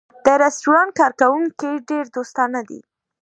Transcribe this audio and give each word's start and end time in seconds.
د 0.25 0.27
رستورانت 0.43 0.91
کارکوونکی 0.99 1.71
ډېر 1.89 2.05
دوستانه 2.15 2.59
دی. 2.69 2.79